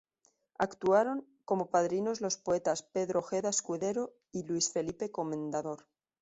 [0.57, 5.85] Actuaron como padrinos los poetas Pedro Ojeda Escudero y Luis Felipe Comendador.